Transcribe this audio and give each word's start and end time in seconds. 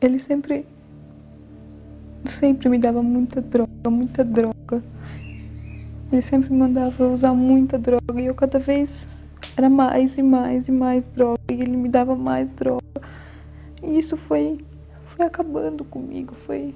Ele 0.00 0.18
sempre, 0.18 0.66
sempre 2.26 2.68
me 2.68 2.78
dava 2.78 3.02
muita 3.02 3.40
droga, 3.40 3.90
muita 3.90 4.22
droga. 4.22 4.82
Ele 6.12 6.22
sempre 6.22 6.52
me 6.52 6.58
mandava 6.58 7.08
usar 7.08 7.32
muita 7.32 7.78
droga 7.78 8.20
e 8.20 8.26
eu 8.26 8.34
cada 8.34 8.58
vez 8.58 9.08
era 9.56 9.70
mais 9.70 10.18
e 10.18 10.22
mais 10.22 10.68
e 10.68 10.72
mais 10.72 11.08
droga 11.08 11.40
e 11.50 11.54
ele 11.54 11.76
me 11.76 11.88
dava 11.88 12.14
mais 12.14 12.52
droga. 12.52 12.82
E 13.82 13.98
isso 13.98 14.16
foi, 14.16 14.64
foi 15.16 15.24
acabando 15.24 15.84
comigo, 15.84 16.34
foi... 16.46 16.74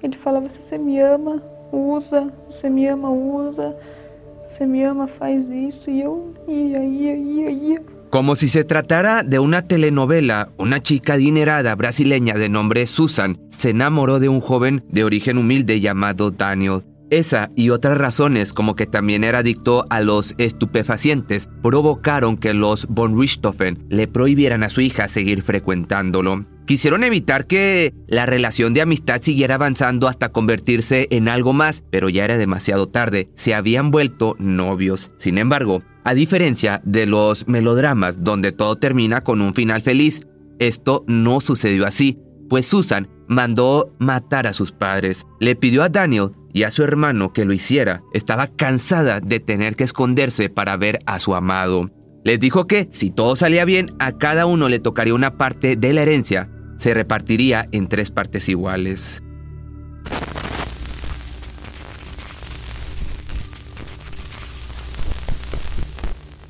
Ele 0.00 0.16
falava, 0.16 0.48
se 0.48 0.62
você 0.62 0.78
me 0.78 1.00
ama, 1.00 1.42
usa, 1.72 2.32
você 2.48 2.70
me 2.70 2.86
ama, 2.86 3.10
usa, 3.10 3.76
você 4.48 4.64
me 4.64 4.84
ama, 4.84 5.08
faz 5.08 5.50
isso. 5.50 5.90
E 5.90 6.00
eu 6.00 6.32
ia, 6.46 6.84
ia, 6.84 7.16
ia, 7.16 7.50
ia. 7.50 7.97
Como 8.10 8.36
si 8.36 8.48
se 8.48 8.64
tratara 8.64 9.22
de 9.22 9.38
una 9.38 9.62
telenovela, 9.62 10.48
una 10.56 10.82
chica 10.82 11.14
adinerada 11.14 11.74
brasileña 11.74 12.34
de 12.34 12.48
nombre 12.48 12.86
Susan 12.86 13.38
se 13.50 13.70
enamoró 13.70 14.18
de 14.18 14.30
un 14.30 14.40
joven 14.40 14.82
de 14.88 15.04
origen 15.04 15.36
humilde 15.36 15.80
llamado 15.80 16.30
Daniel. 16.30 16.84
Esa 17.10 17.50
y 17.54 17.68
otras 17.68 17.98
razones, 17.98 18.54
como 18.54 18.76
que 18.76 18.86
también 18.86 19.24
era 19.24 19.38
adicto 19.38 19.84
a 19.90 20.00
los 20.00 20.34
estupefacientes, 20.38 21.50
provocaron 21.62 22.38
que 22.38 22.54
los 22.54 22.86
von 22.86 23.18
Richthofen 23.18 23.86
le 23.90 24.08
prohibieran 24.08 24.62
a 24.62 24.70
su 24.70 24.80
hija 24.80 25.08
seguir 25.08 25.42
frecuentándolo. 25.42 26.46
Quisieron 26.66 27.04
evitar 27.04 27.46
que 27.46 27.94
la 28.06 28.26
relación 28.26 28.74
de 28.74 28.82
amistad 28.82 29.22
siguiera 29.22 29.54
avanzando 29.54 30.06
hasta 30.06 30.30
convertirse 30.30 31.08
en 31.10 31.28
algo 31.28 31.54
más, 31.54 31.82
pero 31.90 32.10
ya 32.10 32.24
era 32.24 32.36
demasiado 32.36 32.88
tarde. 32.88 33.30
Se 33.36 33.54
habían 33.54 33.90
vuelto 33.90 34.36
novios. 34.38 35.10
Sin 35.16 35.38
embargo, 35.38 35.82
a 36.08 36.14
diferencia 36.14 36.80
de 36.86 37.04
los 37.04 37.46
melodramas 37.48 38.24
donde 38.24 38.50
todo 38.50 38.76
termina 38.76 39.20
con 39.20 39.42
un 39.42 39.52
final 39.52 39.82
feliz, 39.82 40.26
esto 40.58 41.04
no 41.06 41.38
sucedió 41.38 41.86
así, 41.86 42.18
pues 42.48 42.64
Susan 42.64 43.10
mandó 43.28 43.94
matar 43.98 44.46
a 44.46 44.54
sus 44.54 44.72
padres. 44.72 45.26
Le 45.38 45.54
pidió 45.54 45.82
a 45.82 45.90
Daniel 45.90 46.30
y 46.54 46.62
a 46.62 46.70
su 46.70 46.82
hermano 46.82 47.34
que 47.34 47.44
lo 47.44 47.52
hiciera. 47.52 48.00
Estaba 48.14 48.46
cansada 48.46 49.20
de 49.20 49.38
tener 49.38 49.76
que 49.76 49.84
esconderse 49.84 50.48
para 50.48 50.78
ver 50.78 50.98
a 51.04 51.18
su 51.18 51.34
amado. 51.34 51.84
Les 52.24 52.40
dijo 52.40 52.66
que, 52.66 52.88
si 52.90 53.10
todo 53.10 53.36
salía 53.36 53.66
bien, 53.66 53.94
a 53.98 54.12
cada 54.12 54.46
uno 54.46 54.70
le 54.70 54.78
tocaría 54.78 55.12
una 55.12 55.36
parte 55.36 55.76
de 55.76 55.92
la 55.92 56.00
herencia. 56.00 56.48
Se 56.78 56.94
repartiría 56.94 57.68
en 57.70 57.86
tres 57.86 58.10
partes 58.10 58.48
iguales. 58.48 59.22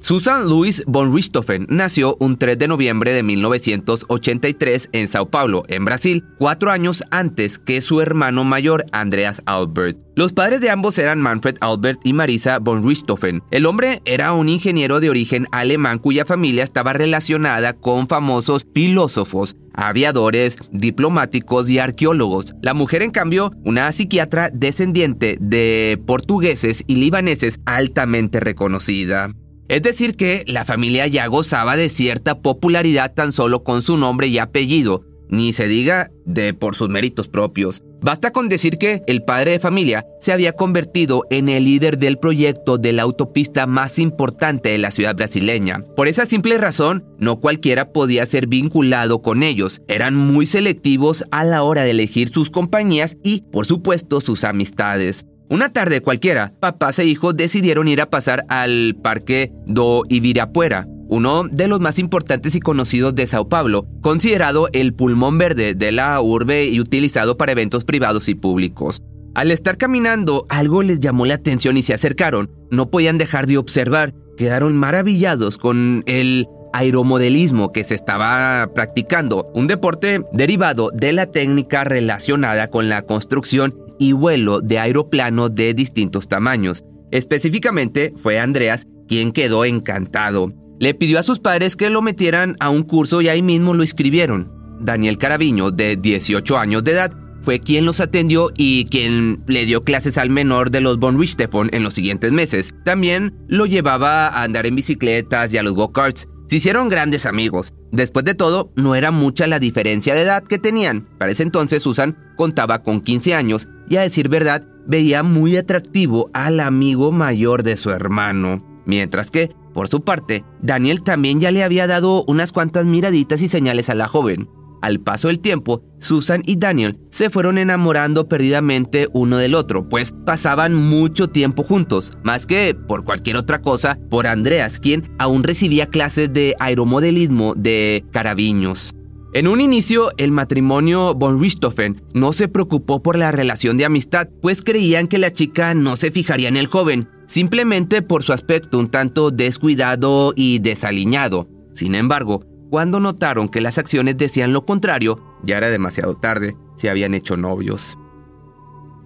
Susan 0.09 0.49
Louise 0.49 0.83
von 0.87 1.15
Richthofen 1.15 1.67
nació 1.69 2.17
un 2.19 2.39
3 2.39 2.57
de 2.57 2.67
noviembre 2.67 3.13
de 3.13 3.23
1983 3.23 4.89
en 4.93 5.07
Sao 5.07 5.29
Paulo, 5.29 5.65
en 5.69 5.85
Brasil, 5.85 6.25
cuatro 6.39 6.71
años 6.71 7.05
antes 7.11 7.59
que 7.59 7.83
su 7.83 8.01
hermano 8.01 8.43
mayor, 8.43 8.87
Andreas 8.93 9.43
Albert. 9.45 9.99
Los 10.17 10.33
padres 10.33 10.63
de 10.63 10.71
ambos 10.71 10.97
eran 10.97 11.21
Manfred 11.21 11.59
Albert 11.61 12.01
y 12.05 12.15
Marisa 12.15 12.59
von 12.59 12.89
Richthofen. 12.89 13.43
El 13.51 13.67
hombre 13.67 14.01
era 14.07 14.33
un 14.33 14.49
ingeniero 14.49 15.01
de 15.01 15.11
origen 15.11 15.47
alemán 15.53 15.99
cuya 15.99 16.25
familia 16.25 16.65
estaba 16.65 16.95
relacionada 16.95 17.75
con 17.75 18.09
famosos 18.09 18.67
filósofos, 18.73 19.57
aviadores, 19.75 20.57
diplomáticos 20.73 21.69
y 21.69 21.81
arqueólogos. 21.81 22.55
La 22.63 22.73
mujer, 22.73 23.03
en 23.03 23.11
cambio, 23.11 23.53
una 23.63 23.93
psiquiatra 23.93 24.49
descendiente 24.55 25.37
de 25.39 26.03
portugueses 26.07 26.83
y 26.87 26.95
libaneses 26.95 27.61
altamente 27.67 28.41
reconocida. 28.41 29.35
Es 29.69 29.83
decir, 29.83 30.15
que 30.15 30.45
la 30.47 30.65
familia 30.65 31.07
ya 31.07 31.27
gozaba 31.27 31.77
de 31.77 31.91
cierta 31.91 32.41
popularidad 32.41 33.13
tan 33.13 33.33
solo 33.33 33.63
con 33.63 33.83
su 33.83 33.99
nombre 33.99 34.27
y 34.29 34.39
apellido, 34.39 35.05
ni 35.29 35.53
se 35.53 35.69
diga 35.69 36.11
de 36.25 36.55
por 36.55 36.75
sus 36.75 36.89
méritos 36.89 37.29
propios. 37.29 37.83
Basta 38.01 38.31
con 38.31 38.49
decir 38.49 38.79
que 38.79 39.03
el 39.07 39.25
padre 39.25 39.53
de 39.53 39.59
familia 39.59 40.07
se 40.21 40.33
había 40.33 40.53
convertido 40.53 41.25
en 41.31 41.49
el 41.49 41.65
líder 41.65 41.99
del 41.99 42.17
proyecto 42.17 42.79
de 42.79 42.93
la 42.93 43.03
autopista 43.03 43.67
más 43.67 43.99
importante 43.99 44.69
de 44.71 44.79
la 44.79 44.93
ciudad 44.93 45.17
brasileña. 45.17 45.81
Por 45.97 46.07
esa 46.07 46.25
simple 46.25 46.59
razón, 46.59 47.05
no 47.19 47.41
cualquiera 47.41 47.93
podía 47.93 48.25
ser 48.25 48.47
vinculado 48.47 49.21
con 49.21 49.43
ellos. 49.43 49.83
Eran 49.89 50.15
muy 50.15 50.47
selectivos 50.47 51.25
a 51.31 51.45
la 51.45 51.63
hora 51.63 51.83
de 51.83 51.91
elegir 51.91 52.29
sus 52.29 52.51
compañías 52.51 53.17
y, 53.25 53.43
por 53.51 53.67
supuesto, 53.67 54.21
sus 54.21 54.45
amistades. 54.45 55.27
Una 55.51 55.73
tarde 55.73 56.03
cualquiera, 56.03 56.53
papás 56.61 56.99
e 56.99 57.07
hijos 57.07 57.35
decidieron 57.35 57.89
ir 57.89 58.03
a 58.03 58.11
pasar 58.11 58.45
al 58.51 58.97
Parque 59.03 59.51
do 59.67 60.03
Ibirapuera, 60.11 60.87
uno 61.09 61.45
de 61.45 61.69
los 61.69 61.81
más 61.81 61.99
importantes 61.99 62.55
y 62.55 62.61
conocidos 62.61 63.15
de 63.15 63.27
Sao 63.27 63.49
Paulo, 63.49 63.87
considerado 64.03 64.69
el 64.75 64.93
pulmón 64.93 65.39
verde 65.39 65.75
de 65.75 65.91
la 65.91 66.21
urbe 66.21 66.67
y 66.67 66.81
utilizado 66.81 67.39
para 67.39 67.53
eventos 67.53 67.85
privados 67.85 68.29
y 68.29 68.35
públicos. 68.35 69.03
Al 69.35 69.51
estar 69.51 69.79
caminando, 69.79 70.45
algo 70.51 70.83
les 70.83 71.01
llamó 71.01 71.25
la 71.25 71.35
atención 71.35 71.79
y 71.79 71.83
se 71.83 71.95
acercaron. 71.95 72.51
No 72.71 72.91
podían 72.91 73.17
dejar 73.17 73.47
de 73.47 73.57
observar. 73.57 74.13
Quedaron 74.37 74.77
maravillados 74.77 75.57
con 75.57 76.03
el 76.07 76.47
aeromodelismo 76.75 77.73
que 77.73 77.85
se 77.85 77.95
estaba 77.95 78.69
practicando, 78.75 79.51
un 79.55 79.67
deporte 79.67 80.23
derivado 80.33 80.91
de 80.93 81.15
la 81.15 81.27
técnica 81.27 81.85
relacionada 81.85 82.69
con 82.69 82.91
la 82.91 83.03
construcción 83.03 83.88
y 83.99 84.13
vuelo 84.13 84.61
de 84.61 84.79
aeroplano 84.79 85.49
de 85.49 85.75
distintos 85.75 86.29
tamaños. 86.29 86.85
Específicamente 87.11 88.13
fue 88.17 88.39
Andreas 88.39 88.87
quien 89.09 89.33
quedó 89.33 89.65
encantado. 89.65 90.53
Le 90.79 90.95
pidió 90.95 91.19
a 91.19 91.25
sus 91.25 91.41
padres 91.41 91.75
que 91.75 91.91
lo 91.91 92.03
metieran 92.03 92.57
a 92.61 92.71
un 92.71 92.83
curso 92.83 93.21
y 93.21 93.29
ahí 93.29 93.43
mismo 93.43 93.75
lo 93.75 93.83
inscribieron. 93.83 94.53
Daniel 94.81 95.19
Caraviño, 95.19 95.73
de 95.73 95.97
18 95.97 96.57
años 96.57 96.85
de 96.85 96.93
edad, 96.93 97.13
fue 97.43 97.59
quien 97.61 97.85
los 97.85 98.01
atendió 98.01 98.51
y 98.57 98.85
quien 98.87 99.43
le 99.47 99.65
dio 99.65 99.83
clases 99.83 100.19
al 100.19 100.31
menor 100.31 100.71
de 100.71 100.81
los 100.81 100.99
Von 100.99 101.19
Richthofen 101.19 101.71
en 101.73 101.83
los 101.83 101.95
siguientes 101.95 102.31
meses. 102.31 102.75
También 102.85 103.35
lo 103.49 103.67
llevaba 103.67 104.29
a 104.29 104.43
andar 104.43 104.67
en 104.67 104.77
bicicletas 104.77 105.53
y 105.53 105.59
a 105.59 105.63
los 105.63 105.75
go-karts. 105.75 106.29
Se 106.47 106.57
hicieron 106.57 106.89
grandes 106.89 107.27
amigos. 107.27 107.73
Después 107.91 108.25
de 108.25 108.35
todo, 108.35 108.73
no 108.77 108.95
era 108.95 109.11
mucha 109.11 109.47
la 109.47 109.59
diferencia 109.59 110.15
de 110.15 110.23
edad 110.23 110.45
que 110.45 110.59
tenían. 110.59 111.09
Para 111.19 111.33
ese 111.33 111.43
entonces 111.43 111.83
Susan 111.83 112.17
contaba 112.37 112.83
con 112.83 113.01
15 113.01 113.35
años 113.35 113.67
y 113.89 113.97
a 113.97 114.03
decir 114.03 114.29
verdad, 114.29 114.67
veía 114.87 115.23
muy 115.23 115.57
atractivo 115.57 116.31
al 116.33 116.61
amigo 116.61 117.13
mayor 117.13 117.63
de 117.63 117.77
su 117.77 117.91
hermano. 117.91 118.59
Mientras 118.87 119.31
que, 119.31 119.55
Por 119.75 119.87
su 119.89 120.03
parte, 120.03 120.45
Daniel 120.61 121.05
también 121.05 121.41
ya 121.41 121.53
le 121.53 121.63
había 121.63 121.87
dado 121.87 122.25
unas 122.27 122.51
cuantas 122.51 122.85
miraditas 122.85 123.43
y 123.43 123.49
señales 123.49 123.89
a 123.89 123.95
la 123.95 124.09
joven. 124.09 124.49
Al 124.81 124.99
paso 125.01 125.29
del 125.29 125.41
tiempo, 125.41 125.83
Susan 126.01 126.43
y 126.47 126.57
Daniel 126.57 126.99
se 127.11 127.31
fueron 127.31 127.59
enamorando 127.59 128.29
perdidamente 128.29 129.09
uno 129.13 129.37
del 129.37 129.55
otro, 129.55 129.89
pues 129.89 130.13
pasaban 130.25 130.75
mucho 130.75 131.29
tiempo 131.29 131.65
juntos, 131.65 132.13
más 132.23 132.47
que 132.47 132.75
por 132.75 133.05
cualquier 133.05 133.37
otra 133.37 133.61
cosa, 133.61 133.99
por 134.09 134.27
Andreas, 134.27 134.79
quien 134.79 135.13
aún 135.19 135.43
recibía 135.45 135.87
clases 135.87 136.33
de 136.33 136.55
aeromodelismo 136.59 137.55
de 137.55 138.05
carabiños. 138.13 138.95
En 139.35 139.47
un 139.47 139.61
inicio, 139.61 140.11
el 140.17 140.33
matrimonio 140.33 141.15
von 141.15 141.39
Richthofen 141.39 142.03
no 142.15 142.33
se 142.33 142.49
preocupó 142.49 143.03
por 143.03 143.19
la 143.19 143.31
relación 143.31 143.77
de 143.77 143.85
amistad, 143.85 144.29
pues 144.41 144.63
creían 144.63 145.07
que 145.07 145.19
la 145.19 145.33
chica 145.33 145.75
no 145.75 145.97
se 145.97 146.11
fijaría 146.11 146.49
en 146.49 146.57
el 146.57 146.67
joven, 146.67 147.11
simplemente 147.27 148.01
por 148.01 148.23
su 148.23 148.33
aspecto 148.33 148.79
un 148.79 148.89
tanto 148.89 149.31
descuidado 149.31 150.33
y 150.35 150.61
desaliñado. 150.61 151.47
Sin 151.75 151.95
embargo, 151.95 152.43
cuando 152.71 153.01
notaron 153.01 153.51
que 153.51 153.61
las 153.61 153.77
acciones 153.77 154.17
decían 154.17 154.55
lo 154.55 154.65
contrario, 154.65 155.21
ya 155.43 155.59
era 155.59 155.69
demasiado 155.69 156.15
tarde, 156.15 156.57
se 156.77 156.89
habían 156.89 157.13
hecho 157.13 157.37
novios. 157.37 157.99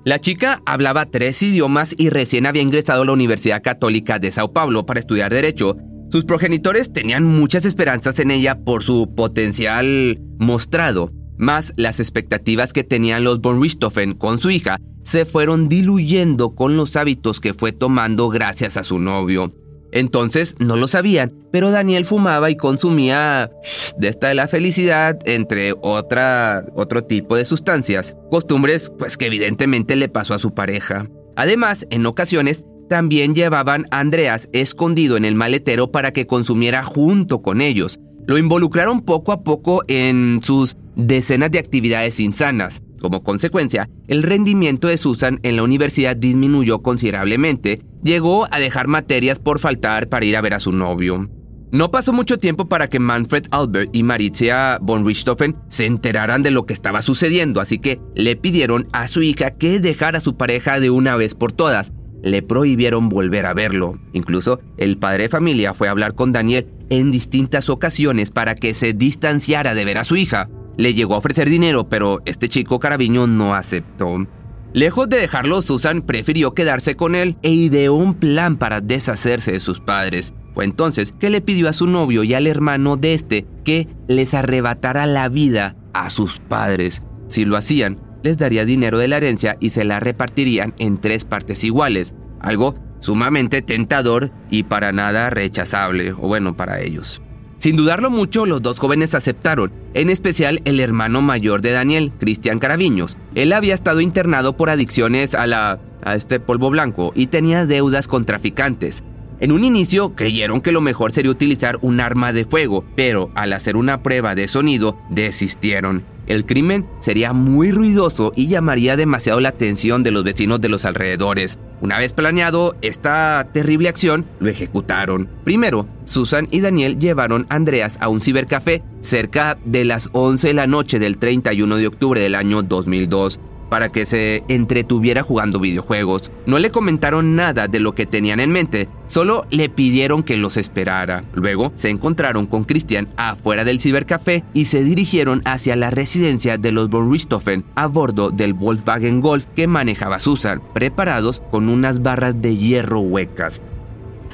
La 0.05 0.21
chica 0.21 0.63
hablaba 0.67 1.07
tres 1.07 1.43
idiomas 1.43 1.95
y 1.99 2.11
recién 2.11 2.47
había 2.47 2.63
ingresado 2.63 3.03
a 3.03 3.05
la 3.05 3.13
Universidad 3.13 3.63
Católica 3.63 4.21
de 4.21 4.31
Sao 4.31 4.53
Paulo 4.53 4.87
para 4.87 5.01
estudiar 5.01 5.33
Derecho, 5.33 5.77
sus 6.13 6.27
progenitores 6.27 6.93
tenían 6.93 7.25
muchas 7.25 7.65
esperanzas 7.65 8.19
en 8.19 8.31
ella 8.31 8.59
por 8.61 8.83
su 8.83 9.15
potencial 9.15 10.21
mostrado, 10.39 11.11
más 11.39 11.73
las 11.77 12.01
expectativas 12.01 12.75
que 12.75 12.85
tenían 12.85 13.25
los 13.25 13.41
von 13.41 13.63
Richthofen 13.63 14.13
con 14.13 14.39
su 14.39 14.51
hija 14.51 14.77
se 15.05 15.25
fueron 15.25 15.71
diluyendo 15.71 16.55
con 16.55 16.77
los 16.77 16.97
hábitos 16.97 17.41
que 17.41 17.55
fue 17.55 17.73
tomando 17.73 18.29
gracias 18.29 18.77
a 18.77 18.85
su 18.85 18.99
novio. 18.99 19.53
Entonces 19.91 20.55
no 20.59 20.77
lo 20.77 20.87
sabían, 20.87 21.33
pero 21.51 21.71
Daniel 21.71 22.05
fumaba 22.05 22.51
y 22.51 22.57
consumía 22.57 23.51
de 23.99 24.09
esta 24.09 24.29
de 24.29 24.35
la 24.35 24.49
felicidad, 24.49 25.19
entre 25.25 25.75
otra, 25.81 26.65
otro 26.75 27.05
tipo 27.05 27.37
de 27.37 27.47
sustancias, 27.47 28.17
costumbres 28.31 28.93
pues 28.99 29.17
que 29.17 29.27
evidentemente 29.27 29.97
le 29.97 30.09
pasó 30.09 30.35
a 30.35 30.39
su 30.39 30.53
pareja. 30.53 31.09
Además, 31.37 31.87
en 31.91 32.05
ocasiones 32.05 32.65
también 32.93 33.35
llevaban 33.35 33.87
a 33.91 34.01
Andreas 34.01 34.51
escondido 34.53 35.17
en 35.17 35.25
el 35.25 35.35
maletero 35.35 35.91
para 35.91 36.13
que 36.13 36.27
consumiera 36.27 36.83
junto 36.83 37.41
con 37.41 37.63
ellos. 37.63 37.99
Lo 38.27 38.37
involucraron 38.37 39.01
poco 39.01 39.33
a 39.33 39.43
poco 39.45 39.83
en 39.89 40.41
sus 40.43 40.77
decenas 40.95 41.51
de 41.51 41.59
actividades 41.59 42.21
insanas. 42.21 42.83
Como 43.01 43.25
consecuencia, 43.25 43.89
el 44.09 44.23
rendimiento 44.23 44.89
de 44.89 44.99
Susan 44.99 45.41
en 45.43 45.57
la 45.57 45.63
universidad 45.63 46.15
disminuyó 46.19 46.83
considerablemente. 46.83 47.81
Llegó 48.05 48.47
a 48.51 48.59
dejar 48.59 48.89
materias 48.89 49.39
por 49.39 49.59
faltar 49.59 50.11
para 50.11 50.27
ir 50.27 50.37
a 50.37 50.43
ver 50.43 50.53
a 50.53 50.61
su 50.61 50.71
novio. 50.71 51.31
No 51.71 51.91
pasó 51.91 52.13
mucho 52.13 52.37
tiempo 52.37 52.69
para 52.69 52.91
que 52.91 52.99
Manfred 52.99 53.47
Albert 53.53 53.97
y 53.97 54.03
Maritzia 54.03 54.77
von 54.83 55.07
Richthofen 55.07 55.57
se 55.71 55.87
enteraran 55.87 56.43
de 56.43 56.51
lo 56.51 56.67
que 56.67 56.75
estaba 56.75 57.01
sucediendo, 57.01 57.63
así 57.63 57.79
que 57.79 58.03
le 58.15 58.37
pidieron 58.37 58.87
a 58.93 59.09
su 59.09 59.23
hija 59.23 59.53
que 59.53 59.81
dejara 59.81 60.19
a 60.19 60.21
su 60.21 60.37
pareja 60.37 60.79
de 60.79 60.91
una 60.91 61.17
vez 61.17 61.35
por 61.35 61.53
todas 61.53 61.91
le 62.23 62.43
prohibieron 62.43 63.09
volver 63.09 63.47
a 63.47 63.55
verlo. 63.55 63.99
Incluso 64.13 64.61
el 64.77 64.99
padre 64.99 65.25
de 65.25 65.29
familia 65.29 65.75
fue 65.75 65.89
a 65.89 65.91
hablar 65.91 66.15
con 66.15 66.33
Daniel 66.33 66.67
en 66.91 67.11
distintas 67.11 67.69
ocasiones 67.69 68.31
para 68.31 68.55
que 68.55 68.75
se 68.75 68.93
distanciara 68.93 69.75
de 69.75 69.85
ver 69.85 69.99
a 69.99 70.05
su 70.05 70.17
hija. 70.17 70.49
Le 70.77 70.95
llegó 70.95 71.15
a 71.15 71.19
ofrecer 71.19 71.49
dinero, 71.49 71.89
pero 71.89 72.21
este 72.25 72.49
chico 72.49 72.79
carabiño 72.79 73.27
no 73.27 73.55
aceptó. 73.55 74.27
Lejos 74.73 75.09
de 75.09 75.19
dejarlo, 75.19 75.61
Susan 75.61 76.01
prefirió 76.01 76.55
quedarse 76.55 76.95
con 76.97 77.15
él 77.15 77.37
e 77.43 77.51
ideó 77.51 77.95
un 77.95 78.15
plan 78.15 78.57
para 78.57 78.81
deshacerse 78.81 79.53
de 79.53 79.61
sus 79.61 79.81
padres. 79.81 80.33
Fue 80.55 80.65
entonces 80.65 81.13
que 81.13 81.31
le 81.31 81.41
pidió 81.41 81.69
a 81.69 81.75
su 81.75 81.87
novio 81.87 82.25
y 82.25 82.35
al 82.35 82.47
hermano 82.47 82.97
de 82.97 83.15
este 83.15 83.47
que 83.65 83.89
les 84.09 84.33
arrebatara 84.33 85.07
la 85.07 85.29
vida 85.29 85.77
a 85.93 86.09
sus 86.09 86.39
padres. 86.39 87.03
Si 87.29 87.45
lo 87.45 87.57
hacían, 87.57 87.99
les 88.23 88.39
daría 88.39 88.65
dinero 88.65 88.99
de 88.99 89.09
la 89.09 89.17
herencia 89.17 89.57
y 89.61 89.71
se 89.71 89.85
la 89.85 90.01
repartirían 90.01 90.75
en 90.79 90.99
tres 90.99 91.25
partes 91.25 91.65
iguales, 91.65 92.15
algo 92.41 92.75
sumamente 93.01 93.63
tentador 93.63 94.31
y 94.51 94.63
para 94.63 94.93
nada 94.93 95.31
rechazable, 95.31 96.13
o 96.13 96.29
bueno, 96.29 96.57
para 96.57 96.81
ellos. 96.81 97.21
Sin 97.59 97.77
dudarlo 97.77 98.11
mucho, 98.11 98.47
los 98.47 98.63
dos 98.63 98.79
jóvenes 98.79 99.15
aceptaron, 99.15 99.73
en 99.95 100.11
especial 100.11 100.61
el 100.65 100.81
hermano 100.81 101.23
mayor 101.23 101.63
de 101.63 101.71
Daniel, 101.71 102.13
Cristian 102.19 102.59
Caraviños. 102.59 103.17
Él 103.35 103.53
había 103.53 103.75
estado 103.75 104.01
internado 104.01 104.57
por 104.57 104.71
adicciones 104.71 105.35
a 105.35 105.47
la 105.47 105.79
a 106.05 106.15
este 106.15 106.41
polvo 106.41 106.71
blanco 106.71 107.13
y 107.15 107.29
tenía 107.29 107.67
deudas 107.67 108.09
con 108.09 108.25
traficantes. 108.25 109.03
En 109.41 109.53
un 109.53 109.65
inicio 109.65 110.15
creyeron 110.15 110.61
que 110.61 110.73
lo 110.73 110.81
mejor 110.81 111.13
sería 111.13 111.31
utilizar 111.31 111.79
un 111.83 112.01
arma 112.01 112.33
de 112.33 112.45
fuego, 112.45 112.85
pero 112.95 113.31
al 113.35 113.53
hacer 113.53 113.77
una 113.77 114.03
prueba 114.03 114.35
de 114.35 114.47
sonido 114.47 114.99
desistieron. 115.11 116.05
El 116.27 116.47
crimen 116.47 116.87
sería 117.01 117.33
muy 117.33 117.73
ruidoso 117.73 118.33
y 118.37 118.47
llamaría 118.47 118.97
demasiado 118.97 119.41
la 119.41 119.51
atención 119.51 120.03
de 120.03 120.13
los 120.13 120.25
vecinos 120.25 120.61
de 120.61 120.69
los 120.69 120.85
alrededores. 120.85 121.59
Una 121.81 121.99
vez 121.99 122.13
planeado 122.13 122.77
esta 122.81 123.49
terrible 123.53 123.89
acción, 123.89 124.25
lo 124.39 124.49
ejecutaron. 124.49 125.29
Primero, 125.45 125.87
Susan 126.05 126.47
y 126.51 126.61
Daniel 126.61 126.99
llevaron 126.99 127.47
a 127.49 127.57
Andreas 127.57 127.99
a 128.01 128.09
un 128.09 128.21
cibercafé 128.21 128.83
cerca 129.01 129.59
de 129.65 129.85
las 129.85 130.09
11 130.13 130.49
de 130.49 130.55
la 130.55 130.67
noche 130.67 130.99
del 130.99 131.19
31 131.19 131.77
de 131.77 131.87
octubre 131.89 132.21
del 132.21 132.37
año 132.37 132.63
2002 132.63 133.41
para 133.73 133.89
que 133.89 134.05
se 134.05 134.45
entretuviera 134.49 135.23
jugando 135.23 135.59
videojuegos. 135.59 136.31
No 136.45 136.59
le 136.59 136.71
comentaron 136.71 137.37
nada 137.37 137.69
de 137.69 137.81
lo 137.81 137.95
que 137.95 138.05
tenían 138.05 138.39
en 138.39 138.51
mente, 138.51 138.87
solo 139.07 139.47
le 139.49 139.71
pidieron 139.71 140.23
que 140.23 140.37
los 140.37 140.59
esperara. 140.59 141.25
Luego 141.33 141.73
se 141.77 141.89
encontraron 141.89 142.45
con 142.45 142.65
Christian 142.65 143.09
afuera 143.17 143.65
del 143.65 143.81
cibercafé 143.81 144.45
y 144.53 144.67
se 144.67 144.85
dirigieron 144.85 145.41
hacia 145.47 145.75
la 145.75 145.89
residencia 145.89 146.59
de 146.59 146.71
los 146.71 146.91
von 146.91 147.11
Richthofen 147.11 147.65
a 147.75 147.87
bordo 147.87 148.31
del 148.31 148.53
Volkswagen 148.53 149.23
Golf 149.23 149.47
que 149.57 149.67
manejaba 149.67 150.19
Susan, 150.19 150.61
preparados 150.75 151.43
con 151.51 151.71
unas 151.71 152.03
barras 152.03 152.43
de 152.43 152.55
hierro 152.55 153.01
huecas. 153.01 153.63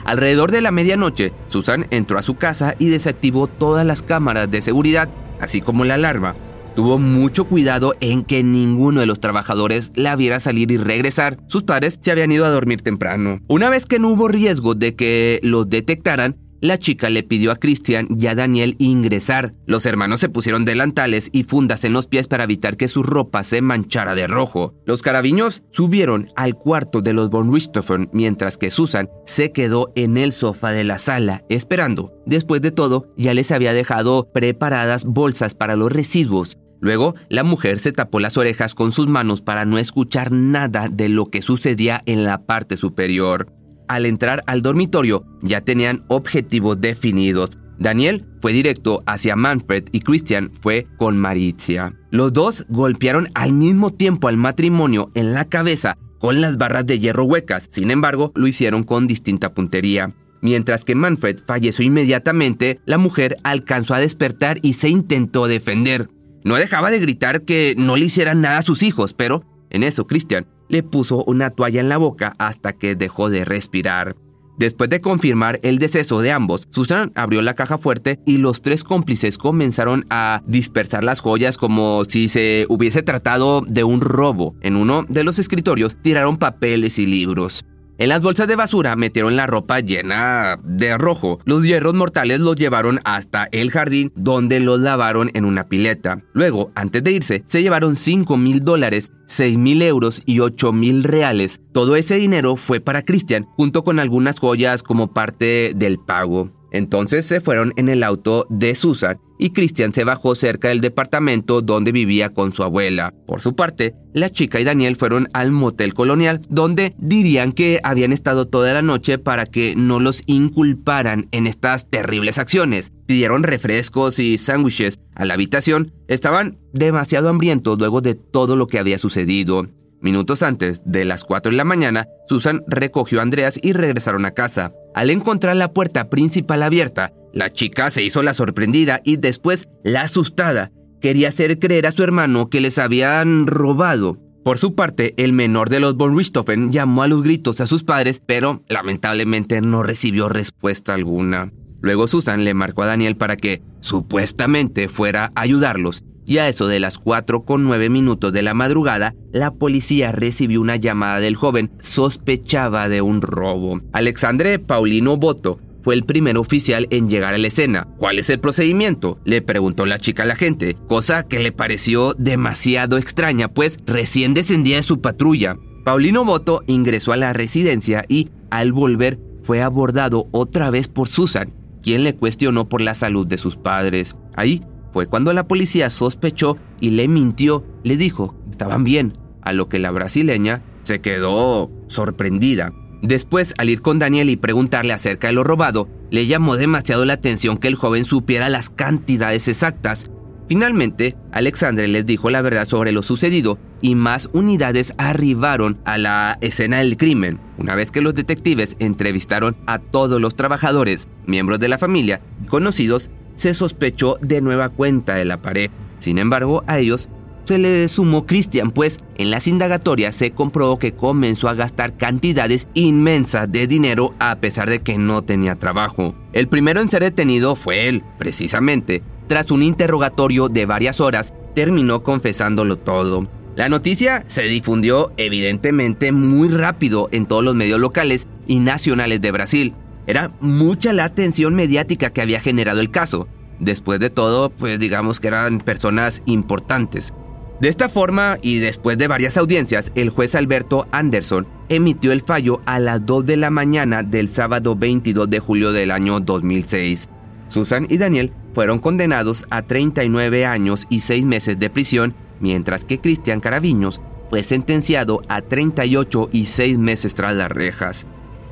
Alrededor 0.04 0.50
de 0.50 0.62
la 0.62 0.72
medianoche, 0.72 1.32
Susan 1.46 1.86
entró 1.90 2.18
a 2.18 2.22
su 2.22 2.34
casa 2.34 2.74
y 2.80 2.88
desactivó 2.88 3.46
todas 3.46 3.86
las 3.86 4.02
cámaras 4.02 4.50
de 4.50 4.62
seguridad, 4.62 5.08
así 5.40 5.60
como 5.60 5.84
la 5.84 5.94
alarma, 5.94 6.34
Tuvo 6.78 7.00
mucho 7.00 7.44
cuidado 7.46 7.96
en 7.98 8.22
que 8.22 8.44
ninguno 8.44 9.00
de 9.00 9.06
los 9.06 9.18
trabajadores 9.18 9.90
la 9.96 10.14
viera 10.14 10.38
salir 10.38 10.70
y 10.70 10.76
regresar. 10.76 11.36
Sus 11.48 11.64
padres 11.64 11.98
se 12.00 12.12
habían 12.12 12.30
ido 12.30 12.44
a 12.44 12.50
dormir 12.50 12.82
temprano. 12.82 13.40
Una 13.48 13.68
vez 13.68 13.84
que 13.84 13.98
no 13.98 14.10
hubo 14.10 14.28
riesgo 14.28 14.76
de 14.76 14.94
que 14.94 15.40
los 15.42 15.68
detectaran, 15.68 16.36
la 16.60 16.78
chica 16.78 17.10
le 17.10 17.24
pidió 17.24 17.50
a 17.50 17.56
Christian 17.56 18.06
y 18.16 18.28
a 18.28 18.36
Daniel 18.36 18.76
ingresar. 18.78 19.54
Los 19.66 19.86
hermanos 19.86 20.20
se 20.20 20.28
pusieron 20.28 20.64
delantales 20.64 21.30
y 21.32 21.42
fundas 21.42 21.82
en 21.82 21.92
los 21.94 22.06
pies 22.06 22.28
para 22.28 22.44
evitar 22.44 22.76
que 22.76 22.86
su 22.86 23.02
ropa 23.02 23.42
se 23.42 23.60
manchara 23.60 24.14
de 24.14 24.28
rojo. 24.28 24.76
Los 24.86 25.02
carabiños 25.02 25.64
subieron 25.72 26.28
al 26.36 26.54
cuarto 26.54 27.00
de 27.00 27.12
los 27.12 27.28
von 27.28 27.52
Richthofen 27.52 28.08
mientras 28.12 28.56
que 28.56 28.70
Susan 28.70 29.08
se 29.26 29.50
quedó 29.50 29.90
en 29.96 30.16
el 30.16 30.32
sofá 30.32 30.70
de 30.70 30.84
la 30.84 31.00
sala 31.00 31.42
esperando. 31.48 32.12
Después 32.24 32.62
de 32.62 32.70
todo, 32.70 33.12
ya 33.16 33.34
les 33.34 33.50
había 33.50 33.72
dejado 33.72 34.30
preparadas 34.32 35.04
bolsas 35.04 35.54
para 35.56 35.74
los 35.74 35.90
residuos. 35.90 36.56
Luego, 36.80 37.14
la 37.28 37.44
mujer 37.44 37.78
se 37.78 37.92
tapó 37.92 38.20
las 38.20 38.36
orejas 38.36 38.74
con 38.74 38.92
sus 38.92 39.08
manos 39.08 39.40
para 39.40 39.64
no 39.64 39.78
escuchar 39.78 40.30
nada 40.32 40.88
de 40.88 41.08
lo 41.08 41.26
que 41.26 41.42
sucedía 41.42 42.02
en 42.06 42.24
la 42.24 42.46
parte 42.46 42.76
superior. 42.76 43.52
Al 43.88 44.06
entrar 44.06 44.42
al 44.46 44.62
dormitorio, 44.62 45.24
ya 45.42 45.62
tenían 45.62 46.04
objetivos 46.08 46.80
definidos. 46.80 47.58
Daniel 47.78 48.26
fue 48.40 48.52
directo 48.52 49.00
hacia 49.06 49.36
Manfred 49.36 49.84
y 49.92 50.00
Christian 50.00 50.50
fue 50.52 50.86
con 50.98 51.16
Maritzia. 51.16 51.94
Los 52.10 52.32
dos 52.32 52.66
golpearon 52.68 53.28
al 53.34 53.52
mismo 53.52 53.92
tiempo 53.92 54.28
al 54.28 54.36
matrimonio 54.36 55.10
en 55.14 55.32
la 55.32 55.44
cabeza 55.46 55.96
con 56.18 56.40
las 56.40 56.58
barras 56.58 56.84
de 56.86 56.98
hierro 56.98 57.24
huecas, 57.24 57.68
sin 57.70 57.90
embargo, 57.90 58.32
lo 58.34 58.46
hicieron 58.46 58.82
con 58.82 59.06
distinta 59.06 59.54
puntería. 59.54 60.10
Mientras 60.40 60.84
que 60.84 60.94
Manfred 60.94 61.40
falleció 61.46 61.84
inmediatamente, 61.84 62.80
la 62.84 62.98
mujer 62.98 63.36
alcanzó 63.42 63.94
a 63.94 64.00
despertar 64.00 64.58
y 64.62 64.74
se 64.74 64.88
intentó 64.88 65.46
defender. 65.46 66.08
No 66.48 66.54
dejaba 66.54 66.90
de 66.90 66.98
gritar 66.98 67.42
que 67.42 67.74
no 67.76 67.98
le 67.98 68.06
hicieran 68.06 68.40
nada 68.40 68.56
a 68.56 68.62
sus 68.62 68.82
hijos, 68.82 69.12
pero 69.12 69.44
en 69.68 69.82
eso 69.82 70.06
Christian 70.06 70.46
le 70.70 70.82
puso 70.82 71.22
una 71.24 71.50
toalla 71.50 71.78
en 71.78 71.90
la 71.90 71.98
boca 71.98 72.32
hasta 72.38 72.72
que 72.72 72.94
dejó 72.94 73.28
de 73.28 73.44
respirar. 73.44 74.16
Después 74.58 74.88
de 74.88 75.02
confirmar 75.02 75.60
el 75.62 75.78
deceso 75.78 76.22
de 76.22 76.32
ambos, 76.32 76.66
Susan 76.70 77.12
abrió 77.16 77.42
la 77.42 77.52
caja 77.52 77.76
fuerte 77.76 78.18
y 78.24 78.38
los 78.38 78.62
tres 78.62 78.82
cómplices 78.82 79.36
comenzaron 79.36 80.06
a 80.08 80.42
dispersar 80.46 81.04
las 81.04 81.20
joyas 81.20 81.58
como 81.58 82.06
si 82.06 82.30
se 82.30 82.64
hubiese 82.70 83.02
tratado 83.02 83.60
de 83.60 83.84
un 83.84 84.00
robo. 84.00 84.56
En 84.62 84.76
uno 84.76 85.04
de 85.06 85.24
los 85.24 85.38
escritorios 85.38 85.98
tiraron 86.02 86.38
papeles 86.38 86.98
y 86.98 87.04
libros. 87.04 87.66
En 87.98 88.10
las 88.10 88.22
bolsas 88.22 88.46
de 88.46 88.54
basura 88.54 88.94
metieron 88.94 89.34
la 89.34 89.48
ropa 89.48 89.80
llena 89.80 90.56
de 90.62 90.96
rojo. 90.96 91.40
Los 91.44 91.64
hierros 91.64 91.94
mortales 91.94 92.38
los 92.38 92.54
llevaron 92.54 93.00
hasta 93.02 93.48
el 93.50 93.72
jardín 93.72 94.12
donde 94.14 94.60
los 94.60 94.78
lavaron 94.78 95.32
en 95.34 95.44
una 95.44 95.66
pileta. 95.66 96.22
Luego, 96.32 96.70
antes 96.76 97.02
de 97.02 97.10
irse, 97.10 97.42
se 97.48 97.60
llevaron 97.60 97.96
5 97.96 98.36
mil 98.36 98.60
dólares, 98.60 99.10
6 99.26 99.58
mil 99.58 99.82
euros 99.82 100.22
y 100.26 100.38
8 100.38 100.72
mil 100.72 101.02
reales. 101.02 101.60
Todo 101.72 101.96
ese 101.96 102.14
dinero 102.14 102.54
fue 102.54 102.80
para 102.80 103.02
Christian, 103.02 103.46
junto 103.56 103.82
con 103.82 103.98
algunas 103.98 104.38
joyas 104.38 104.84
como 104.84 105.12
parte 105.12 105.72
del 105.74 105.98
pago. 105.98 106.52
Entonces 106.70 107.26
se 107.26 107.40
fueron 107.40 107.72
en 107.76 107.88
el 107.88 108.02
auto 108.02 108.46
de 108.50 108.74
Susan 108.74 109.18
y 109.38 109.50
Christian 109.50 109.94
se 109.94 110.04
bajó 110.04 110.34
cerca 110.34 110.68
del 110.68 110.80
departamento 110.80 111.62
donde 111.62 111.92
vivía 111.92 112.30
con 112.30 112.52
su 112.52 112.62
abuela. 112.62 113.14
Por 113.26 113.40
su 113.40 113.54
parte, 113.54 113.94
la 114.12 114.30
chica 114.30 114.60
y 114.60 114.64
Daniel 114.64 114.96
fueron 114.96 115.28
al 115.32 115.52
motel 115.52 115.94
colonial 115.94 116.42
donde 116.48 116.94
dirían 116.98 117.52
que 117.52 117.80
habían 117.84 118.12
estado 118.12 118.48
toda 118.48 118.72
la 118.74 118.82
noche 118.82 119.18
para 119.18 119.46
que 119.46 119.76
no 119.76 120.00
los 120.00 120.22
inculparan 120.26 121.28
en 121.30 121.46
estas 121.46 121.88
terribles 121.88 122.38
acciones. 122.38 122.92
Pidieron 123.06 123.44
refrescos 123.44 124.18
y 124.18 124.36
sándwiches 124.38 124.98
a 125.14 125.24
la 125.24 125.34
habitación. 125.34 125.92
Estaban 126.08 126.58
demasiado 126.72 127.28
hambrientos 127.28 127.78
luego 127.78 128.00
de 128.00 128.14
todo 128.14 128.56
lo 128.56 128.66
que 128.66 128.78
había 128.78 128.98
sucedido. 128.98 129.68
Minutos 130.00 130.42
antes 130.42 130.82
de 130.84 131.04
las 131.04 131.24
4 131.24 131.50
de 131.50 131.56
la 131.56 131.64
mañana, 131.64 132.06
Susan 132.28 132.62
recogió 132.68 133.18
a 133.18 133.22
Andreas 133.22 133.58
y 133.60 133.72
regresaron 133.72 134.24
a 134.26 134.30
casa. 134.30 134.72
Al 134.94 135.10
encontrar 135.10 135.56
la 135.56 135.72
puerta 135.72 136.08
principal 136.08 136.62
abierta, 136.62 137.12
la 137.32 137.50
chica 137.50 137.90
se 137.90 138.02
hizo 138.02 138.22
la 138.22 138.34
sorprendida 138.34 139.00
y 139.04 139.16
después 139.16 139.68
la 139.82 140.02
asustada. 140.02 140.70
Quería 141.00 141.28
hacer 141.28 141.58
creer 141.58 141.86
a 141.86 141.92
su 141.92 142.02
hermano 142.02 142.48
que 142.48 142.60
les 142.60 142.78
habían 142.78 143.46
robado. 143.46 144.18
Por 144.44 144.58
su 144.58 144.74
parte, 144.74 145.14
el 145.16 145.32
menor 145.32 145.68
de 145.68 145.80
los 145.80 145.96
von 145.96 146.16
Richthofen 146.16 146.72
llamó 146.72 147.02
a 147.02 147.08
los 147.08 147.22
gritos 147.22 147.60
a 147.60 147.66
sus 147.66 147.84
padres, 147.84 148.22
pero 148.24 148.62
lamentablemente 148.68 149.60
no 149.60 149.82
recibió 149.82 150.28
respuesta 150.28 150.94
alguna. 150.94 151.52
Luego 151.80 152.08
Susan 152.08 152.44
le 152.44 152.54
marcó 152.54 152.82
a 152.82 152.86
Daniel 152.86 153.16
para 153.16 153.36
que, 153.36 153.62
supuestamente, 153.80 154.88
fuera 154.88 155.32
a 155.34 155.42
ayudarlos 155.42 156.04
y 156.28 156.38
a 156.38 156.48
eso 156.48 156.66
de 156.66 156.78
las 156.78 156.98
4 156.98 157.44
con 157.44 157.64
9 157.64 157.88
minutos 157.88 158.34
de 158.34 158.42
la 158.42 158.52
madrugada, 158.52 159.14
la 159.32 159.50
policía 159.54 160.12
recibió 160.12 160.60
una 160.60 160.76
llamada 160.76 161.20
del 161.20 161.36
joven. 161.36 161.70
Sospechaba 161.80 162.90
de 162.90 163.00
un 163.00 163.22
robo. 163.22 163.80
Alexandre 163.94 164.58
Paulino 164.58 165.16
Boto 165.16 165.58
fue 165.82 165.94
el 165.94 166.04
primer 166.04 166.36
oficial 166.36 166.86
en 166.90 167.08
llegar 167.08 167.32
a 167.32 167.38
la 167.38 167.46
escena. 167.46 167.88
¿Cuál 167.96 168.18
es 168.18 168.28
el 168.28 168.40
procedimiento? 168.40 169.18
Le 169.24 169.40
preguntó 169.40 169.86
la 169.86 169.96
chica 169.96 170.24
a 170.24 170.26
la 170.26 170.36
gente, 170.36 170.76
cosa 170.86 171.26
que 171.26 171.38
le 171.38 171.50
pareció 171.50 172.12
demasiado 172.12 172.98
extraña, 172.98 173.48
pues 173.48 173.78
recién 173.86 174.34
descendía 174.34 174.76
de 174.76 174.82
su 174.82 175.00
patrulla. 175.00 175.56
Paulino 175.82 176.26
Boto 176.26 176.62
ingresó 176.66 177.12
a 177.12 177.16
la 177.16 177.32
residencia 177.32 178.04
y, 178.06 178.28
al 178.50 178.74
volver, 178.74 179.18
fue 179.44 179.62
abordado 179.62 180.28
otra 180.32 180.68
vez 180.68 180.88
por 180.88 181.08
Susan, 181.08 181.54
quien 181.82 182.04
le 182.04 182.14
cuestionó 182.14 182.68
por 182.68 182.82
la 182.82 182.94
salud 182.94 183.26
de 183.26 183.38
sus 183.38 183.56
padres. 183.56 184.14
Ahí 184.36 184.62
cuando 185.06 185.32
la 185.32 185.46
policía 185.46 185.90
sospechó 185.90 186.56
y 186.80 186.90
le 186.90 187.08
mintió, 187.08 187.64
le 187.84 187.96
dijo 187.96 188.34
que 188.44 188.50
estaban 188.50 188.84
bien, 188.84 189.12
a 189.42 189.52
lo 189.52 189.68
que 189.68 189.78
la 189.78 189.90
brasileña 189.90 190.62
se 190.82 191.00
quedó 191.00 191.70
sorprendida. 191.88 192.72
Después, 193.02 193.54
al 193.58 193.68
ir 193.68 193.80
con 193.80 193.98
Daniel 193.98 194.28
y 194.28 194.36
preguntarle 194.36 194.92
acerca 194.92 195.28
de 195.28 195.34
lo 195.34 195.44
robado, 195.44 195.88
le 196.10 196.26
llamó 196.26 196.56
demasiado 196.56 197.04
la 197.04 197.12
atención 197.14 197.58
que 197.58 197.68
el 197.68 197.76
joven 197.76 198.04
supiera 198.04 198.48
las 198.48 198.70
cantidades 198.70 199.46
exactas. 199.46 200.10
Finalmente, 200.48 201.14
Alexandre 201.30 201.86
les 201.88 202.06
dijo 202.06 202.30
la 202.30 202.42
verdad 202.42 202.66
sobre 202.66 202.90
lo 202.90 203.02
sucedido 203.02 203.58
y 203.82 203.94
más 203.94 204.30
unidades 204.32 204.94
arribaron 204.96 205.78
a 205.84 205.98
la 205.98 206.38
escena 206.40 206.78
del 206.78 206.96
crimen. 206.96 207.38
Una 207.58 207.74
vez 207.74 207.92
que 207.92 208.00
los 208.00 208.14
detectives 208.14 208.74
entrevistaron 208.78 209.56
a 209.66 209.78
todos 209.78 210.20
los 210.20 210.34
trabajadores, 210.34 211.08
miembros 211.26 211.60
de 211.60 211.68
la 211.68 211.78
familia 211.78 212.20
conocidos, 212.48 213.10
se 213.38 213.54
sospechó 213.54 214.18
de 214.20 214.42
nueva 214.42 214.68
cuenta 214.68 215.14
de 215.14 215.24
la 215.24 215.38
pared. 215.38 215.70
Sin 216.00 216.18
embargo, 216.18 216.62
a 216.66 216.78
ellos 216.78 217.08
se 217.46 217.56
le 217.56 217.88
sumó 217.88 218.26
Christian, 218.26 218.70
pues 218.70 218.98
en 219.16 219.30
las 219.30 219.46
indagatorias 219.46 220.14
se 220.14 220.32
comprobó 220.32 220.78
que 220.78 220.92
comenzó 220.92 221.48
a 221.48 221.54
gastar 221.54 221.96
cantidades 221.96 222.66
inmensas 222.74 223.50
de 223.50 223.66
dinero 223.66 224.12
a 224.18 224.36
pesar 224.36 224.68
de 224.68 224.80
que 224.80 224.98
no 224.98 225.22
tenía 225.22 225.54
trabajo. 225.54 226.14
El 226.34 226.48
primero 226.48 226.82
en 226.82 226.90
ser 226.90 227.02
detenido 227.02 227.56
fue 227.56 227.88
él, 227.88 228.02
precisamente. 228.18 229.02
Tras 229.28 229.50
un 229.50 229.62
interrogatorio 229.62 230.48
de 230.50 230.66
varias 230.66 231.00
horas, 231.00 231.32
terminó 231.54 232.02
confesándolo 232.02 232.76
todo. 232.76 233.26
La 233.56 233.68
noticia 233.68 234.24
se 234.26 234.42
difundió 234.42 235.12
evidentemente 235.16 236.12
muy 236.12 236.48
rápido 236.48 237.08
en 237.12 237.26
todos 237.26 237.42
los 237.42 237.54
medios 237.54 237.80
locales 237.80 238.28
y 238.46 238.60
nacionales 238.60 239.20
de 239.20 239.32
Brasil. 239.32 239.74
Era 240.08 240.32
mucha 240.40 240.94
la 240.94 241.04
atención 241.04 241.54
mediática 241.54 242.08
que 242.08 242.22
había 242.22 242.40
generado 242.40 242.80
el 242.80 242.90
caso. 242.90 243.28
Después 243.60 244.00
de 244.00 244.08
todo, 244.08 244.48
pues 244.48 244.80
digamos 244.80 245.20
que 245.20 245.28
eran 245.28 245.60
personas 245.60 246.22
importantes. 246.24 247.12
De 247.60 247.68
esta 247.68 247.90
forma, 247.90 248.38
y 248.40 248.58
después 248.58 248.96
de 248.96 249.06
varias 249.06 249.36
audiencias, 249.36 249.92
el 249.96 250.08
juez 250.08 250.34
Alberto 250.34 250.86
Anderson 250.92 251.46
emitió 251.68 252.12
el 252.12 252.22
fallo 252.22 252.62
a 252.64 252.78
las 252.78 253.04
2 253.04 253.26
de 253.26 253.36
la 253.36 253.50
mañana 253.50 254.02
del 254.02 254.30
sábado 254.30 254.74
22 254.74 255.28
de 255.28 255.40
julio 255.40 255.72
del 255.72 255.90
año 255.90 256.20
2006. 256.20 257.10
Susan 257.48 257.86
y 257.90 257.98
Daniel 257.98 258.32
fueron 258.54 258.78
condenados 258.78 259.44
a 259.50 259.60
39 259.60 260.46
años 260.46 260.86
y 260.88 261.00
6 261.00 261.26
meses 261.26 261.58
de 261.58 261.68
prisión, 261.68 262.14
mientras 262.40 262.86
que 262.86 262.98
Cristian 262.98 263.40
Caraviños 263.40 264.00
fue 264.30 264.42
sentenciado 264.42 265.20
a 265.28 265.42
38 265.42 266.30
y 266.32 266.46
6 266.46 266.78
meses 266.78 267.14
tras 267.14 267.34
las 267.34 267.50
rejas. 267.50 268.06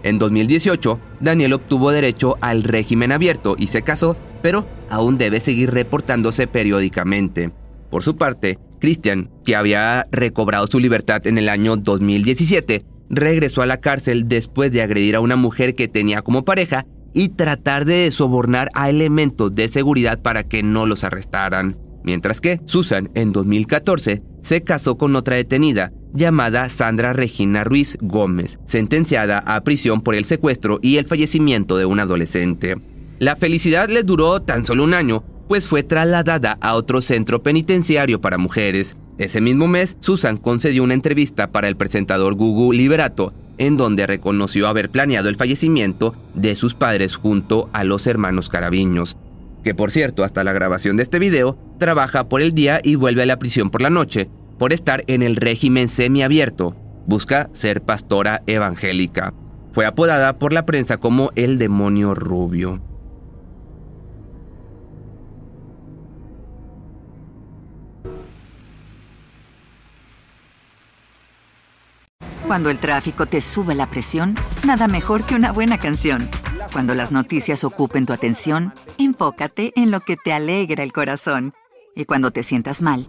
En 0.06 0.20
2018, 0.20 1.00
Daniel 1.18 1.54
obtuvo 1.54 1.90
derecho 1.90 2.36
al 2.40 2.62
régimen 2.62 3.10
abierto 3.10 3.56
y 3.58 3.66
se 3.66 3.82
casó, 3.82 4.16
pero 4.40 4.64
aún 4.88 5.18
debe 5.18 5.40
seguir 5.40 5.72
reportándose 5.72 6.46
periódicamente. 6.46 7.50
Por 7.90 8.04
su 8.04 8.16
parte, 8.16 8.60
Christian, 8.78 9.32
que 9.44 9.56
había 9.56 10.06
recobrado 10.12 10.68
su 10.68 10.78
libertad 10.78 11.26
en 11.26 11.38
el 11.38 11.48
año 11.48 11.76
2017, 11.76 12.84
regresó 13.10 13.62
a 13.62 13.66
la 13.66 13.80
cárcel 13.80 14.28
después 14.28 14.70
de 14.70 14.82
agredir 14.82 15.16
a 15.16 15.20
una 15.20 15.34
mujer 15.34 15.74
que 15.74 15.88
tenía 15.88 16.22
como 16.22 16.44
pareja 16.44 16.86
y 17.12 17.30
tratar 17.30 17.84
de 17.84 18.08
sobornar 18.12 18.68
a 18.74 18.88
elementos 18.88 19.56
de 19.56 19.66
seguridad 19.66 20.22
para 20.22 20.44
que 20.44 20.62
no 20.62 20.86
los 20.86 21.02
arrestaran. 21.02 21.78
Mientras 22.04 22.40
que 22.40 22.60
Susan, 22.66 23.10
en 23.16 23.32
2014, 23.32 24.22
se 24.40 24.62
casó 24.62 24.98
con 24.98 25.16
otra 25.16 25.34
detenida, 25.34 25.90
llamada 26.12 26.68
Sandra 26.68 27.12
Regina 27.12 27.64
Ruiz 27.64 27.96
Gómez, 28.00 28.58
sentenciada 28.66 29.38
a 29.38 29.62
prisión 29.62 30.00
por 30.00 30.14
el 30.14 30.24
secuestro 30.24 30.78
y 30.82 30.96
el 30.96 31.06
fallecimiento 31.06 31.76
de 31.76 31.86
un 31.86 32.00
adolescente. 32.00 32.76
La 33.18 33.36
felicidad 33.36 33.88
le 33.88 34.02
duró 34.02 34.42
tan 34.42 34.66
solo 34.66 34.84
un 34.84 34.94
año, 34.94 35.24
pues 35.48 35.66
fue 35.66 35.82
trasladada 35.82 36.58
a 36.60 36.74
otro 36.74 37.00
centro 37.00 37.42
penitenciario 37.42 38.20
para 38.20 38.38
mujeres. 38.38 38.96
Ese 39.18 39.40
mismo 39.40 39.68
mes, 39.68 39.96
Susan 40.00 40.36
concedió 40.36 40.82
una 40.82 40.94
entrevista 40.94 41.50
para 41.50 41.68
el 41.68 41.76
presentador 41.76 42.34
Gugu 42.34 42.72
Liberato, 42.72 43.32
en 43.58 43.76
donde 43.76 44.06
reconoció 44.06 44.68
haber 44.68 44.90
planeado 44.90 45.28
el 45.28 45.36
fallecimiento 45.36 46.14
de 46.34 46.54
sus 46.54 46.74
padres 46.74 47.16
junto 47.16 47.70
a 47.72 47.84
los 47.84 48.06
hermanos 48.06 48.48
Caraviños, 48.48 49.16
que 49.64 49.74
por 49.74 49.90
cierto, 49.90 50.22
hasta 50.22 50.44
la 50.44 50.52
grabación 50.52 50.96
de 50.96 51.02
este 51.02 51.18
video, 51.18 51.58
trabaja 51.78 52.28
por 52.28 52.42
el 52.42 52.52
día 52.52 52.80
y 52.82 52.94
vuelve 52.94 53.22
a 53.22 53.26
la 53.26 53.38
prisión 53.38 53.70
por 53.70 53.82
la 53.82 53.90
noche, 53.90 54.28
por 54.58 54.72
estar 54.72 55.04
en 55.06 55.22
el 55.22 55.36
régimen 55.36 55.88
semiabierto. 55.88 56.76
Busca 57.06 57.50
ser 57.52 57.82
pastora 57.82 58.42
evangélica. 58.46 59.34
Fue 59.72 59.86
apodada 59.86 60.38
por 60.38 60.52
la 60.52 60.66
prensa 60.66 60.96
como 60.96 61.30
el 61.36 61.58
demonio 61.58 62.14
rubio. 62.14 62.80
Cuando 72.46 72.70
el 72.70 72.78
tráfico 72.78 73.26
te 73.26 73.40
sube 73.40 73.74
la 73.74 73.90
presión, 73.90 74.36
nada 74.64 74.86
mejor 74.86 75.24
que 75.24 75.34
una 75.34 75.52
buena 75.52 75.78
canción. 75.78 76.28
Cuando 76.72 76.94
las 76.94 77.10
noticias 77.10 77.64
ocupen 77.64 78.06
tu 78.06 78.12
atención, 78.12 78.72
enfócate 78.98 79.72
en 79.74 79.90
lo 79.90 80.00
que 80.00 80.16
te 80.16 80.32
alegra 80.32 80.82
el 80.82 80.92
corazón. 80.92 81.54
Y 81.96 82.04
cuando 82.04 82.30
te 82.30 82.42
sientas 82.42 82.82
mal, 82.82 83.08